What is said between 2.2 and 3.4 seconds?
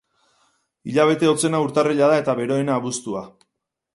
eta beroena abuztua.